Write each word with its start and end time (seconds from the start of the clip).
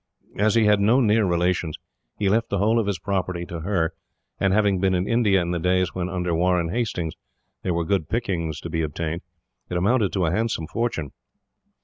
As 0.39 0.55
he 0.55 0.65
had 0.65 0.79
no 0.79 0.99
near 0.99 1.25
relations, 1.27 1.77
he 2.17 2.27
left 2.27 2.49
the 2.49 2.57
whole 2.57 2.79
of 2.79 2.87
his 2.87 2.97
property 2.97 3.45
to 3.45 3.59
her; 3.59 3.93
and 4.39 4.51
having 4.51 4.79
been 4.79 4.95
in 4.95 5.07
India 5.07 5.39
in 5.39 5.51
the 5.51 5.59
days 5.59 5.93
when, 5.93 6.09
under 6.09 6.33
Warren 6.33 6.69
Hastings, 6.69 7.13
there 7.61 7.75
were 7.75 7.85
good 7.85 8.09
pickings 8.09 8.59
to 8.61 8.69
be 8.71 8.81
obtained, 8.81 9.21
it 9.69 9.77
amounted 9.77 10.11
to 10.13 10.25
a 10.25 10.31
handsome 10.31 10.65
fortune. 10.65 11.11